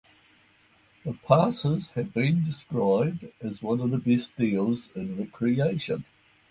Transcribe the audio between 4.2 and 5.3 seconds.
deals in